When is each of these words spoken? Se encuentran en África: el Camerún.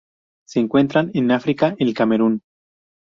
Se 0.47 0.59
encuentran 0.59 1.11
en 1.13 1.29
África: 1.29 1.75
el 1.77 1.93
Camerún. 1.93 2.41